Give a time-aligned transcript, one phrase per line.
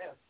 [0.00, 0.21] else.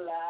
[0.00, 0.29] alive.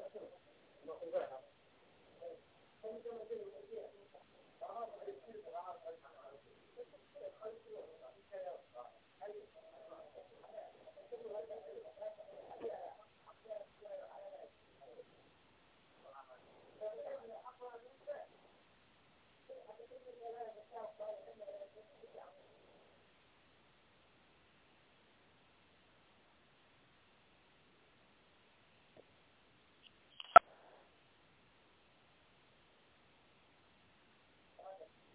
[0.00, 1.28] 我们后边儿，
[2.80, 3.90] 他们这么进入世界。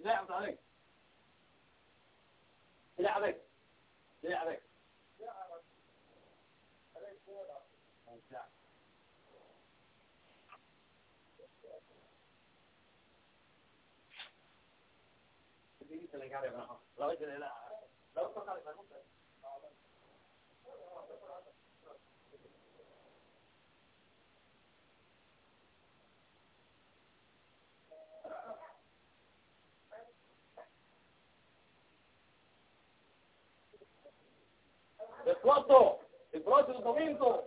[0.05, 0.59] لعب عليك
[2.99, 3.41] لعبك
[4.23, 4.63] لعبك
[18.61, 18.94] Descuento,
[37.06, 37.45] Lorenzo.